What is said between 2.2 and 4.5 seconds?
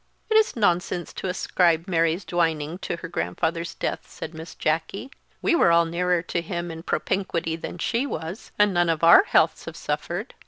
dwining to her grandfather's death," said